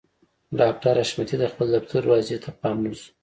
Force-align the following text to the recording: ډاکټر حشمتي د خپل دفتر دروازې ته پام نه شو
ډاکټر 0.59 0.93
حشمتي 1.01 1.35
د 1.39 1.43
خپل 1.51 1.67
دفتر 1.75 2.01
دروازې 2.03 2.37
ته 2.43 2.49
پام 2.61 2.77
نه 2.83 2.91
شو 2.99 3.09